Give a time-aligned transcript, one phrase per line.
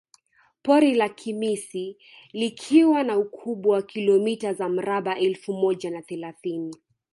[0.63, 1.97] Pori la Kimisi
[2.33, 6.73] likiwa na ukubwa wa kilomita za mraba elfu moja na thelathini